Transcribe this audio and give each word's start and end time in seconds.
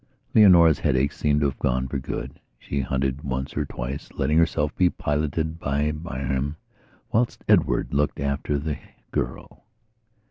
Leonora's 0.33 0.79
headaches 0.79 1.15
seemed 1.15 1.41
to 1.41 1.45
have 1.45 1.59
gone 1.59 1.87
for 1.87 1.99
good. 1.99 2.39
She 2.57 2.79
hunted 2.81 3.21
once 3.21 3.55
or 3.55 3.65
twice, 3.65 4.09
letting 4.17 4.39
herself 4.39 4.75
be 4.75 4.89
piloted 4.89 5.59
by 5.59 5.91
Bayham, 5.91 6.55
whilst 7.11 7.43
Edward 7.47 7.93
looked 7.93 8.19
after 8.19 8.57
the 8.57 8.79
girl. 9.11 9.63